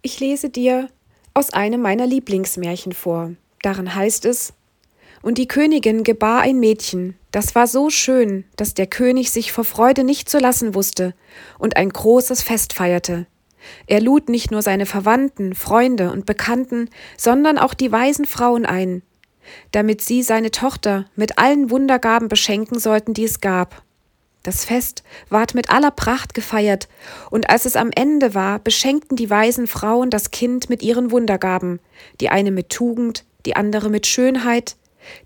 Ich 0.00 0.20
lese 0.20 0.48
dir 0.48 0.88
aus 1.34 1.52
einem 1.52 1.82
meiner 1.82 2.06
Lieblingsmärchen 2.06 2.92
vor. 2.92 3.32
Darin 3.62 3.96
heißt 3.96 4.26
es 4.26 4.52
Und 5.22 5.38
die 5.38 5.48
Königin 5.48 6.04
gebar 6.04 6.42
ein 6.42 6.60
Mädchen, 6.60 7.16
das 7.32 7.56
war 7.56 7.66
so 7.66 7.90
schön, 7.90 8.44
dass 8.54 8.74
der 8.74 8.86
König 8.86 9.32
sich 9.32 9.50
vor 9.50 9.64
Freude 9.64 10.04
nicht 10.04 10.28
zu 10.28 10.38
lassen 10.38 10.76
wusste 10.76 11.14
und 11.58 11.76
ein 11.76 11.88
großes 11.88 12.42
Fest 12.42 12.74
feierte. 12.74 13.26
Er 13.88 14.00
lud 14.00 14.28
nicht 14.28 14.52
nur 14.52 14.62
seine 14.62 14.86
Verwandten, 14.86 15.56
Freunde 15.56 16.12
und 16.12 16.26
Bekannten, 16.26 16.88
sondern 17.16 17.58
auch 17.58 17.74
die 17.74 17.90
weisen 17.90 18.24
Frauen 18.24 18.66
ein, 18.66 19.02
damit 19.72 20.00
sie 20.00 20.22
seine 20.22 20.52
Tochter 20.52 21.06
mit 21.16 21.38
allen 21.38 21.70
Wundergaben 21.70 22.28
beschenken 22.28 22.78
sollten, 22.78 23.14
die 23.14 23.24
es 23.24 23.40
gab. 23.40 23.82
Das 24.48 24.64
Fest 24.64 25.02
ward 25.28 25.54
mit 25.54 25.68
aller 25.68 25.90
Pracht 25.90 26.32
gefeiert, 26.32 26.88
und 27.28 27.50
als 27.50 27.66
es 27.66 27.76
am 27.76 27.90
Ende 27.94 28.34
war, 28.34 28.58
beschenkten 28.60 29.14
die 29.14 29.28
weisen 29.28 29.66
Frauen 29.66 30.08
das 30.08 30.30
Kind 30.30 30.70
mit 30.70 30.82
ihren 30.82 31.10
Wundergaben, 31.10 31.80
die 32.22 32.30
eine 32.30 32.50
mit 32.50 32.70
Tugend, 32.70 33.26
die 33.44 33.56
andere 33.56 33.90
mit 33.90 34.06
Schönheit, 34.06 34.76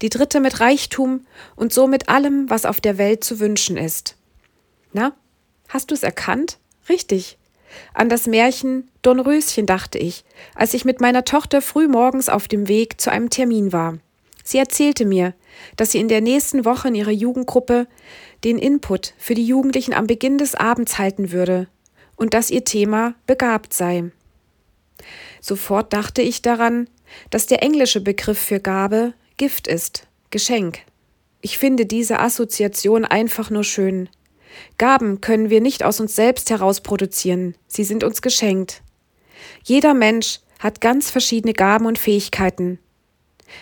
die 0.03 0.09
dritte 0.09 0.41
mit 0.41 0.59
Reichtum 0.59 1.25
und 1.55 1.73
so 1.73 1.87
mit 1.87 2.09
allem, 2.09 2.51
was 2.51 2.65
auf 2.65 2.81
der 2.81 2.99
Welt 2.99 3.23
zu 3.23 3.39
wünschen 3.39 3.77
ist. 3.77 4.17
Na, 4.93 5.13
hast 5.69 5.93
du 5.93 5.95
es 5.95 6.03
erkannt? 6.03 6.59
Richtig. 6.89 7.39
An 7.95 8.09
das 8.09 8.27
Märchen 8.27 8.91
Dornröschen 9.03 9.67
dachte 9.67 9.99
ich, 9.99 10.25
als 10.57 10.75
ich 10.75 10.85
mit 10.85 11.01
meiner 11.01 11.25
Tochter 11.25 11.63
frühmorgens 11.63 12.29
auf 12.29 12.49
dem 12.49 12.67
Weg 12.67 13.01
zu 13.01 13.13
einem 13.13 13.31
Termin 13.31 13.73
war. 13.73 13.99
Sie 14.45 14.59
erzählte 14.59 15.05
mir, 15.05 15.35
dass 15.77 15.93
sie 15.93 15.99
in 15.99 16.09
der 16.09 16.21
nächsten 16.21 16.65
Woche 16.65 16.89
in 16.89 16.95
ihrer 16.95 17.11
Jugendgruppe 17.11 17.87
den 18.45 18.59
Input 18.59 19.15
für 19.19 19.35
die 19.35 19.47
Jugendlichen 19.47 19.95
am 19.95 20.07
Beginn 20.07 20.39
des 20.39 20.55
Abends 20.55 20.99
halten 20.99 21.33
würde 21.33 21.69
und 22.17 22.35
dass 22.35 22.51
ihr 22.51 22.65
Thema 22.65 23.15
begabt 23.27 23.73
sei. 23.73 24.11
Sofort 25.41 25.93
dachte 25.93 26.23
ich 26.23 26.43
daran, 26.43 26.89
dass 27.31 27.47
der 27.47 27.63
englische 27.63 28.01
Begriff 28.01 28.39
für 28.39 28.61
Gabe 28.61 29.15
Gift 29.37 29.67
ist, 29.67 30.07
Geschenk. 30.31 30.81
Ich 31.41 31.59
finde 31.59 31.87
diese 31.87 32.21
Assoziation 32.21 33.05
einfach 33.05 33.51
nur 33.51 33.65
schön. 33.65 34.09
Gaben 34.79 35.21
können 35.21 35.51
wir 35.51 35.61
nicht 35.61 35.83
aus 35.83 35.99
uns 35.99 36.15
selbst 36.15 36.51
heraus 36.51 36.81
produzieren, 36.81 37.57
sie 37.67 37.85
sind 37.85 38.05
uns 38.05 38.23
geschenkt. 38.23 38.83
Jeder 39.65 39.95
Mensch 39.95 40.41
hat 40.59 40.81
ganz 40.81 41.11
verschiedene 41.11 41.55
Gaben 41.55 41.87
und 41.87 41.99
Fähigkeiten. 41.99 42.79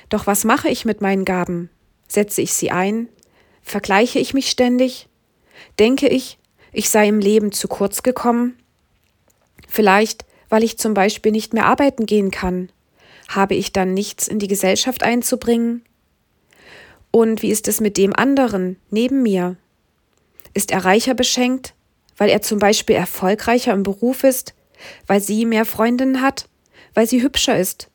Doch 0.08 0.26
was 0.26 0.44
mache 0.44 0.68
ich 0.68 0.84
mit 0.84 1.00
meinen 1.00 1.24
Gaben? 1.24 1.70
Setze 2.08 2.42
ich 2.42 2.52
sie 2.52 2.70
ein? 2.70 3.08
Vergleiche 3.62 4.18
ich 4.18 4.34
mich 4.34 4.50
ständig? 4.50 5.08
Denke 5.78 6.08
ich, 6.08 6.38
ich 6.72 6.88
sei 6.88 7.08
im 7.08 7.18
Leben 7.18 7.52
zu 7.52 7.68
kurz 7.68 8.02
gekommen? 8.02 8.56
Vielleicht, 9.68 10.24
weil 10.48 10.64
ich 10.64 10.78
zum 10.78 10.94
Beispiel 10.94 11.32
nicht 11.32 11.52
mehr 11.52 11.66
arbeiten 11.66 12.06
gehen 12.06 12.30
kann. 12.30 12.70
Habe 13.28 13.54
ich 13.54 13.72
dann 13.72 13.94
nichts 13.94 14.26
in 14.26 14.38
die 14.38 14.48
Gesellschaft 14.48 15.02
einzubringen? 15.02 15.84
Und 17.12 17.42
wie 17.42 17.50
ist 17.50 17.68
es 17.68 17.80
mit 17.80 17.96
dem 17.96 18.14
anderen 18.14 18.76
neben 18.90 19.22
mir? 19.22 19.56
Ist 20.54 20.70
er 20.70 20.84
reicher 20.84 21.14
beschenkt, 21.14 21.74
weil 22.16 22.28
er 22.28 22.42
zum 22.42 22.58
Beispiel 22.58 22.96
erfolgreicher 22.96 23.72
im 23.72 23.82
Beruf 23.82 24.24
ist, 24.24 24.54
weil 25.06 25.20
sie 25.20 25.44
mehr 25.44 25.64
Freundinnen 25.64 26.20
hat, 26.20 26.48
weil 26.94 27.06
sie 27.06 27.22
hübscher 27.22 27.58
ist, 27.58 27.89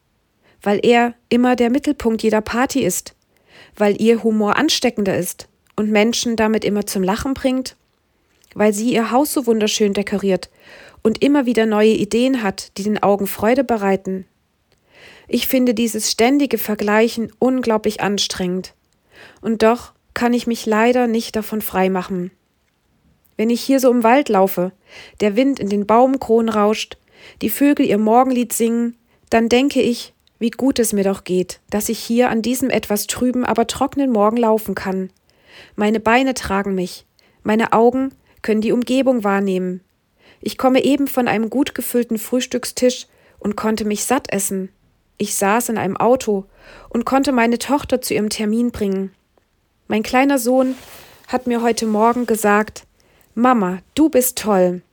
weil 0.65 0.79
er 0.83 1.13
immer 1.29 1.55
der 1.55 1.69
Mittelpunkt 1.69 2.23
jeder 2.23 2.41
Party 2.41 2.81
ist, 2.81 3.15
weil 3.77 4.01
ihr 4.01 4.23
Humor 4.23 4.57
ansteckender 4.57 5.17
ist 5.17 5.47
und 5.75 5.91
Menschen 5.91 6.35
damit 6.35 6.65
immer 6.65 6.85
zum 6.85 7.03
Lachen 7.03 7.33
bringt, 7.33 7.75
weil 8.55 8.73
sie 8.73 8.91
ihr 8.93 9.11
Haus 9.11 9.31
so 9.31 9.45
wunderschön 9.45 9.93
dekoriert 9.93 10.49
und 11.03 11.21
immer 11.21 11.45
wieder 11.45 11.65
neue 11.65 11.93
Ideen 11.93 12.41
hat, 12.41 12.77
die 12.77 12.83
den 12.83 13.01
Augen 13.03 13.27
Freude 13.27 13.63
bereiten. 13.63 14.25
Ich 15.27 15.47
finde 15.47 15.75
dieses 15.75 16.11
ständige 16.11 16.57
Vergleichen 16.57 17.31
unglaublich 17.37 18.01
anstrengend. 18.01 18.73
Und 19.41 19.61
doch 19.61 19.93
kann 20.15 20.33
ich 20.33 20.47
mich 20.47 20.65
leider 20.65 21.05
nicht 21.05 21.35
davon 21.35 21.61
freimachen. 21.61 22.31
Wenn 23.37 23.51
ich 23.51 23.61
hier 23.61 23.79
so 23.79 23.91
im 23.91 24.01
Wald 24.01 24.29
laufe, 24.29 24.71
der 25.19 25.35
Wind 25.35 25.59
in 25.59 25.69
den 25.69 25.85
Baumkronen 25.85 26.49
rauscht, 26.49 26.97
die 27.43 27.49
Vögel 27.49 27.85
ihr 27.85 27.99
Morgenlied 27.99 28.53
singen, 28.53 28.97
dann 29.29 29.47
denke 29.49 29.81
ich, 29.81 30.14
wie 30.45 30.51
gut 30.51 30.77
es 30.77 30.93
mir 30.93 31.03
doch 31.03 31.23
geht, 31.23 31.59
dass 31.71 31.89
ich 31.89 31.97
hier 31.97 32.29
an 32.29 32.43
diesem 32.43 32.69
etwas 32.69 33.07
trüben, 33.07 33.43
aber 33.45 33.65
trockenen 33.65 34.11
Morgen 34.11 34.37
laufen 34.37 34.75
kann. 34.75 35.09
Meine 35.75 35.99
Beine 35.99 36.35
tragen 36.35 36.75
mich, 36.75 37.07
meine 37.41 37.73
Augen 37.73 38.13
können 38.43 38.61
die 38.61 38.71
Umgebung 38.71 39.23
wahrnehmen. 39.23 39.81
Ich 40.41 40.59
komme 40.59 40.83
eben 40.83 41.07
von 41.07 41.27
einem 41.27 41.49
gut 41.49 41.73
gefüllten 41.73 42.19
Frühstückstisch 42.19 43.07
und 43.39 43.55
konnte 43.55 43.85
mich 43.85 44.03
satt 44.03 44.31
essen. 44.31 44.69
Ich 45.17 45.33
saß 45.33 45.69
in 45.69 45.79
einem 45.79 45.97
Auto 45.97 46.45
und 46.89 47.05
konnte 47.05 47.31
meine 47.31 47.57
Tochter 47.57 47.99
zu 47.99 48.13
ihrem 48.13 48.29
Termin 48.29 48.69
bringen. 48.69 49.15
Mein 49.87 50.03
kleiner 50.03 50.37
Sohn 50.37 50.75
hat 51.27 51.47
mir 51.47 51.63
heute 51.63 51.87
Morgen 51.87 52.27
gesagt, 52.27 52.85
Mama, 53.33 53.79
du 53.95 54.09
bist 54.09 54.37
toll. 54.37 54.83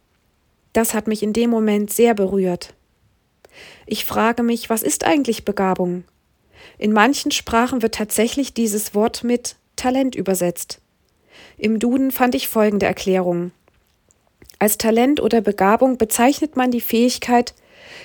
Das 0.73 0.95
hat 0.95 1.09
mich 1.09 1.23
in 1.23 1.35
dem 1.35 1.51
Moment 1.51 1.93
sehr 1.93 2.15
berührt. 2.15 2.73
Ich 3.87 4.05
frage 4.05 4.43
mich, 4.43 4.71
was 4.71 4.83
ist 4.83 5.05
eigentlich 5.05 5.45
Begabung? 5.45 6.05
In 6.79 6.93
manchen 6.93 7.31
Sprachen 7.31 7.83
wird 7.83 7.95
tatsächlich 7.95 8.55
dieses 8.55 8.95
Wort 8.95 9.25
mit 9.25 9.57
Talent 9.77 10.15
übersetzt. 10.15 10.81
Im 11.59 11.79
Duden 11.79 12.11
fand 12.11 12.35
ich 12.35 12.49
folgende 12.49 12.87
Erklärung. 12.87 13.53
Als 14.59 14.79
Talent 14.79 15.21
oder 15.21 15.41
Begabung 15.41 15.99
bezeichnet 15.99 16.57
man 16.57 16.71
die 16.71 16.81
Fähigkeit, 16.81 17.55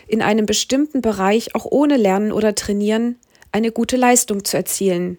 in 0.08 0.22
einem 0.22 0.46
bestimmten 0.46 1.02
Bereich 1.02 1.56
auch 1.56 1.66
ohne 1.66 1.98
Lernen 1.98 2.32
oder 2.32 2.56
Trainieren 2.56 3.18
eine 3.52 3.72
gute 3.72 3.96
Leistung 3.96 4.44
zu 4.44 4.58
erzielen. 4.58 5.18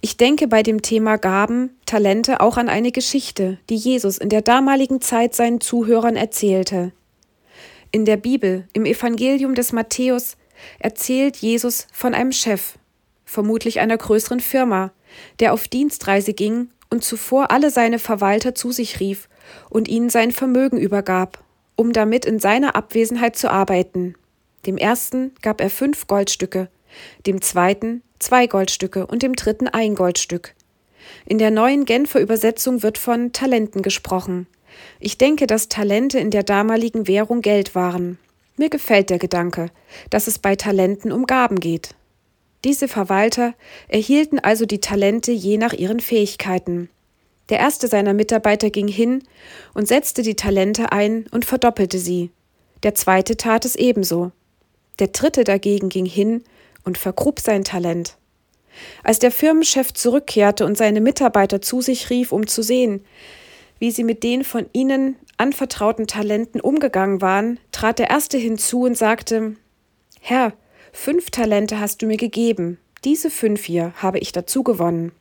Ich 0.00 0.16
denke 0.16 0.46
bei 0.46 0.62
dem 0.62 0.82
Thema 0.82 1.16
Gaben, 1.16 1.76
Talente 1.84 2.40
auch 2.40 2.56
an 2.56 2.68
eine 2.68 2.92
Geschichte, 2.92 3.58
die 3.68 3.76
Jesus 3.76 4.18
in 4.18 4.28
der 4.28 4.42
damaligen 4.42 5.00
Zeit 5.00 5.34
seinen 5.34 5.60
Zuhörern 5.60 6.16
erzählte. 6.16 6.92
In 7.90 8.04
der 8.04 8.16
Bibel, 8.16 8.68
im 8.74 8.84
Evangelium 8.84 9.54
des 9.54 9.72
Matthäus, 9.72 10.36
erzählt 10.78 11.36
Jesus 11.36 11.86
von 11.92 12.14
einem 12.14 12.32
Chef, 12.32 12.78
vermutlich 13.24 13.80
einer 13.80 13.96
größeren 13.96 14.40
Firma, 14.40 14.92
der 15.40 15.52
auf 15.52 15.68
Dienstreise 15.68 16.34
ging 16.34 16.68
und 16.90 17.02
zuvor 17.02 17.50
alle 17.50 17.70
seine 17.70 17.98
Verwalter 17.98 18.54
zu 18.54 18.72
sich 18.72 19.00
rief 19.00 19.28
und 19.70 19.88
ihnen 19.88 20.10
sein 20.10 20.32
Vermögen 20.32 20.78
übergab, 20.78 21.42
um 21.76 21.92
damit 21.92 22.26
in 22.26 22.38
seiner 22.38 22.76
Abwesenheit 22.76 23.36
zu 23.36 23.50
arbeiten. 23.50 24.14
Dem 24.66 24.76
ersten 24.76 25.32
gab 25.40 25.60
er 25.60 25.70
fünf 25.70 26.06
Goldstücke, 26.06 26.68
dem 27.26 27.40
zweiten 27.40 28.02
zwei 28.18 28.46
Goldstücke 28.46 29.06
und 29.06 29.22
dem 29.22 29.34
dritten 29.34 29.68
ein 29.68 29.94
Goldstück. 29.94 30.54
In 31.24 31.38
der 31.38 31.50
neuen 31.50 31.84
Genfer 31.84 32.20
Übersetzung 32.20 32.82
wird 32.82 32.98
von 32.98 33.32
Talenten 33.32 33.82
gesprochen. 33.82 34.46
Ich 35.00 35.18
denke, 35.18 35.46
dass 35.46 35.68
Talente 35.68 36.18
in 36.18 36.30
der 36.30 36.42
damaligen 36.42 37.06
Währung 37.06 37.40
Geld 37.40 37.74
waren. 37.74 38.18
Mir 38.56 38.70
gefällt 38.70 39.10
der 39.10 39.18
Gedanke, 39.18 39.70
dass 40.10 40.26
es 40.26 40.38
bei 40.38 40.56
Talenten 40.56 41.12
um 41.12 41.26
Gaben 41.26 41.60
geht. 41.60 41.94
Diese 42.64 42.88
Verwalter 42.88 43.54
erhielten 43.86 44.38
also 44.40 44.66
die 44.66 44.80
Talente 44.80 45.30
je 45.30 45.58
nach 45.58 45.72
ihren 45.72 46.00
Fähigkeiten. 46.00 46.90
Der 47.48 47.60
erste 47.60 47.88
seiner 47.88 48.14
Mitarbeiter 48.14 48.70
ging 48.70 48.88
hin 48.88 49.22
und 49.74 49.88
setzte 49.88 50.22
die 50.22 50.34
Talente 50.34 50.92
ein 50.92 51.26
und 51.30 51.44
verdoppelte 51.44 51.98
sie. 51.98 52.30
Der 52.82 52.94
zweite 52.94 53.36
tat 53.36 53.64
es 53.64 53.76
ebenso. 53.76 54.32
Der 54.98 55.08
dritte 55.08 55.44
dagegen 55.44 55.88
ging 55.88 56.04
hin 56.04 56.42
und 56.84 56.98
vergrub 56.98 57.40
sein 57.40 57.64
Talent. 57.64 58.16
Als 59.02 59.18
der 59.18 59.30
Firmenchef 59.30 59.92
zurückkehrte 59.92 60.64
und 60.64 60.76
seine 60.76 61.00
Mitarbeiter 61.00 61.60
zu 61.60 61.80
sich 61.80 62.10
rief, 62.10 62.32
um 62.32 62.46
zu 62.46 62.62
sehen, 62.62 63.04
wie 63.78 63.90
sie 63.90 64.04
mit 64.04 64.22
den 64.22 64.44
von 64.44 64.66
ihnen 64.72 65.16
anvertrauten 65.36 66.06
Talenten 66.06 66.60
umgegangen 66.60 67.20
waren, 67.20 67.60
trat 67.72 67.98
der 67.98 68.10
erste 68.10 68.38
hinzu 68.38 68.82
und 68.82 68.96
sagte 68.96 69.56
Herr, 70.20 70.52
fünf 70.92 71.30
Talente 71.30 71.78
hast 71.78 72.02
du 72.02 72.06
mir 72.06 72.16
gegeben, 72.16 72.78
diese 73.04 73.30
fünf 73.30 73.64
hier 73.64 73.92
habe 73.96 74.18
ich 74.18 74.32
dazu 74.32 74.62
gewonnen. 74.62 75.12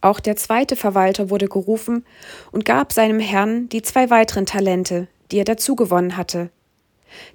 Auch 0.00 0.20
der 0.20 0.36
zweite 0.36 0.76
Verwalter 0.76 1.30
wurde 1.30 1.48
gerufen 1.48 2.04
und 2.52 2.64
gab 2.64 2.92
seinem 2.92 3.20
Herrn 3.20 3.68
die 3.68 3.82
zwei 3.82 4.10
weiteren 4.10 4.46
Talente, 4.46 5.08
die 5.30 5.38
er 5.38 5.44
dazu 5.44 5.76
gewonnen 5.76 6.16
hatte. 6.16 6.50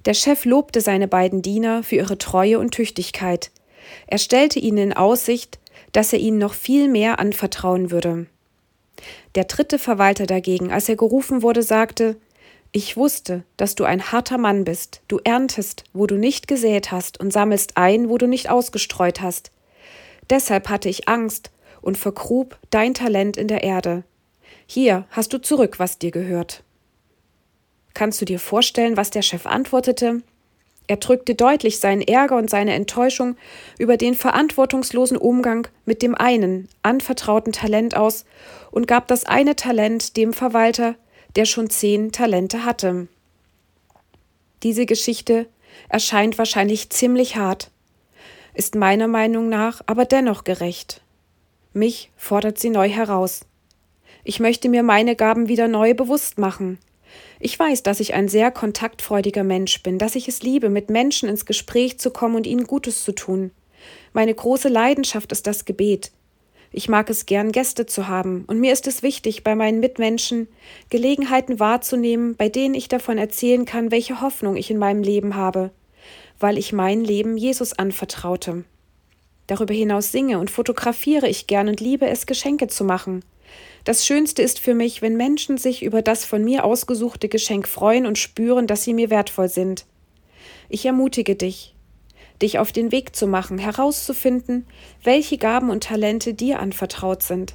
Der 0.04 0.14
Chef 0.14 0.44
lobte 0.44 0.80
seine 0.80 1.08
beiden 1.08 1.42
Diener 1.42 1.82
für 1.82 1.96
ihre 1.96 2.18
Treue 2.18 2.58
und 2.58 2.72
Tüchtigkeit. 2.72 3.50
Er 4.06 4.18
stellte 4.18 4.58
ihnen 4.58 4.78
in 4.78 4.92
Aussicht, 4.92 5.58
dass 5.92 6.12
er 6.12 6.18
ihnen 6.18 6.38
noch 6.38 6.54
viel 6.54 6.88
mehr 6.88 7.18
anvertrauen 7.18 7.90
würde. 7.90 8.26
Der 9.34 9.44
dritte 9.44 9.78
Verwalter 9.78 10.26
dagegen, 10.26 10.72
als 10.72 10.88
er 10.88 10.96
gerufen 10.96 11.42
wurde, 11.42 11.62
sagte 11.62 12.16
Ich 12.72 12.96
wusste, 12.96 13.44
dass 13.56 13.74
du 13.74 13.84
ein 13.84 14.12
harter 14.12 14.38
Mann 14.38 14.64
bist, 14.64 15.02
du 15.08 15.20
erntest, 15.22 15.84
wo 15.92 16.06
du 16.06 16.16
nicht 16.16 16.48
gesät 16.48 16.90
hast, 16.90 17.20
und 17.20 17.32
sammelst 17.32 17.76
ein, 17.76 18.08
wo 18.08 18.18
du 18.18 18.26
nicht 18.26 18.50
ausgestreut 18.50 19.20
hast. 19.20 19.52
Deshalb 20.28 20.68
hatte 20.68 20.88
ich 20.88 21.08
Angst 21.08 21.50
und 21.80 21.96
vergrub 21.98 22.58
dein 22.70 22.94
Talent 22.94 23.36
in 23.36 23.48
der 23.48 23.62
Erde. 23.62 24.04
Hier 24.66 25.06
hast 25.10 25.32
du 25.32 25.38
zurück, 25.38 25.78
was 25.78 25.98
dir 25.98 26.10
gehört. 26.10 26.62
Kannst 27.94 28.20
du 28.20 28.24
dir 28.24 28.38
vorstellen, 28.38 28.96
was 28.96 29.10
der 29.10 29.22
Chef 29.22 29.46
antwortete? 29.46 30.22
Er 30.90 30.96
drückte 30.96 31.36
deutlich 31.36 31.78
seinen 31.78 32.02
Ärger 32.02 32.36
und 32.36 32.50
seine 32.50 32.74
Enttäuschung 32.74 33.36
über 33.78 33.96
den 33.96 34.16
verantwortungslosen 34.16 35.16
Umgang 35.16 35.68
mit 35.84 36.02
dem 36.02 36.16
einen 36.16 36.68
anvertrauten 36.82 37.52
Talent 37.52 37.96
aus 37.96 38.24
und 38.72 38.88
gab 38.88 39.06
das 39.06 39.24
eine 39.24 39.54
Talent 39.54 40.16
dem 40.16 40.32
Verwalter, 40.32 40.96
der 41.36 41.44
schon 41.44 41.70
zehn 41.70 42.10
Talente 42.10 42.64
hatte. 42.64 43.06
Diese 44.64 44.84
Geschichte 44.84 45.46
erscheint 45.88 46.38
wahrscheinlich 46.38 46.90
ziemlich 46.90 47.36
hart, 47.36 47.70
ist 48.52 48.74
meiner 48.74 49.06
Meinung 49.06 49.48
nach 49.48 49.82
aber 49.86 50.06
dennoch 50.06 50.42
gerecht. 50.42 51.02
Mich 51.72 52.10
fordert 52.16 52.58
sie 52.58 52.70
neu 52.70 52.88
heraus. 52.88 53.42
Ich 54.24 54.40
möchte 54.40 54.68
mir 54.68 54.82
meine 54.82 55.14
Gaben 55.14 55.46
wieder 55.46 55.68
neu 55.68 55.94
bewusst 55.94 56.36
machen, 56.36 56.80
ich 57.38 57.58
weiß, 57.58 57.82
dass 57.82 58.00
ich 58.00 58.14
ein 58.14 58.28
sehr 58.28 58.50
kontaktfreudiger 58.50 59.44
Mensch 59.44 59.82
bin, 59.82 59.98
dass 59.98 60.14
ich 60.14 60.28
es 60.28 60.42
liebe, 60.42 60.68
mit 60.68 60.90
Menschen 60.90 61.28
ins 61.28 61.46
Gespräch 61.46 61.98
zu 61.98 62.10
kommen 62.10 62.36
und 62.36 62.46
ihnen 62.46 62.64
Gutes 62.64 63.04
zu 63.04 63.12
tun. 63.12 63.50
Meine 64.12 64.34
große 64.34 64.68
Leidenschaft 64.68 65.32
ist 65.32 65.46
das 65.46 65.64
Gebet. 65.64 66.12
Ich 66.72 66.88
mag 66.88 67.10
es 67.10 67.26
gern, 67.26 67.50
Gäste 67.50 67.86
zu 67.86 68.06
haben, 68.06 68.44
und 68.46 68.60
mir 68.60 68.72
ist 68.72 68.86
es 68.86 69.02
wichtig, 69.02 69.42
bei 69.42 69.56
meinen 69.56 69.80
Mitmenschen 69.80 70.46
Gelegenheiten 70.88 71.58
wahrzunehmen, 71.58 72.36
bei 72.36 72.48
denen 72.48 72.74
ich 72.74 72.88
davon 72.88 73.18
erzählen 73.18 73.64
kann, 73.64 73.90
welche 73.90 74.20
Hoffnung 74.20 74.56
ich 74.56 74.70
in 74.70 74.78
meinem 74.78 75.02
Leben 75.02 75.34
habe, 75.34 75.70
weil 76.38 76.58
ich 76.58 76.72
mein 76.72 77.02
Leben 77.02 77.36
Jesus 77.36 77.72
anvertraute. 77.72 78.64
Darüber 79.48 79.74
hinaus 79.74 80.12
singe 80.12 80.38
und 80.38 80.48
fotografiere 80.48 81.28
ich 81.28 81.48
gern 81.48 81.68
und 81.68 81.80
liebe 81.80 82.06
es, 82.06 82.26
Geschenke 82.26 82.68
zu 82.68 82.84
machen. 82.84 83.24
Das 83.84 84.06
Schönste 84.06 84.42
ist 84.42 84.58
für 84.58 84.74
mich, 84.74 85.02
wenn 85.02 85.16
Menschen 85.16 85.58
sich 85.58 85.82
über 85.82 86.02
das 86.02 86.24
von 86.24 86.44
mir 86.44 86.64
ausgesuchte 86.64 87.28
Geschenk 87.28 87.66
freuen 87.66 88.06
und 88.06 88.18
spüren, 88.18 88.66
dass 88.66 88.84
sie 88.84 88.94
mir 88.94 89.10
wertvoll 89.10 89.48
sind. 89.48 89.86
Ich 90.68 90.84
ermutige 90.84 91.34
dich, 91.34 91.74
dich 92.42 92.58
auf 92.58 92.72
den 92.72 92.92
Weg 92.92 93.16
zu 93.16 93.26
machen, 93.26 93.58
herauszufinden, 93.58 94.66
welche 95.02 95.38
Gaben 95.38 95.70
und 95.70 95.84
Talente 95.84 96.34
dir 96.34 96.60
anvertraut 96.60 97.22
sind. 97.22 97.54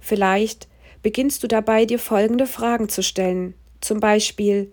Vielleicht 0.00 0.68
beginnst 1.02 1.42
du 1.42 1.48
dabei, 1.48 1.84
dir 1.84 1.98
folgende 1.98 2.46
Fragen 2.46 2.88
zu 2.88 3.02
stellen. 3.02 3.54
Zum 3.80 4.00
Beispiel, 4.00 4.72